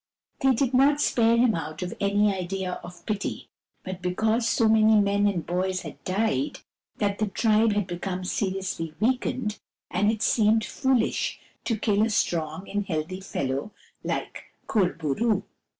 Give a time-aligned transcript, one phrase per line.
[0.39, 3.49] They did not spare him out of any idea of pity;
[3.83, 6.61] but because so many men and boys had died
[6.97, 9.59] that the tribe had become seriously weakened,
[9.91, 15.43] and it seemed foolish to kill a strong and healthy fellow like Kur bo roo.